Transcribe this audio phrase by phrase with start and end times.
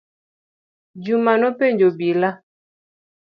[1.09, 2.29] Juma nopenjo obila.